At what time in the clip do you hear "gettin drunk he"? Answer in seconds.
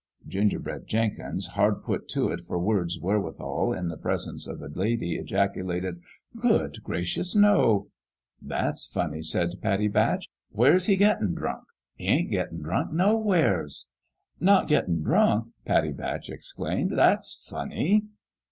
10.95-12.07